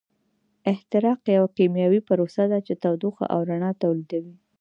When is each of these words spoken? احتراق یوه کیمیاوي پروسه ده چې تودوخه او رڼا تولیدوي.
احتراق 0.71 1.19
یوه 1.35 1.49
کیمیاوي 1.57 2.01
پروسه 2.07 2.43
ده 2.51 2.59
چې 2.67 2.73
تودوخه 2.83 3.25
او 3.33 3.39
رڼا 3.49 3.71
تولیدوي. 3.81 4.35